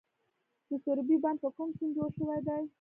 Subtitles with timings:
[0.69, 2.63] د سروبي بند په کوم سیند جوړ شوی دی؟